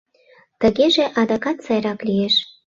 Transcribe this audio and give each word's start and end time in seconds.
Тыгеже 0.61 1.05
адакат 1.21 1.57
сайрак 1.65 1.99
лиеш. 2.07 2.35